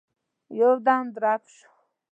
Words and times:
يودم 0.59 1.05
درب 1.15 1.43
شو. 1.55 1.69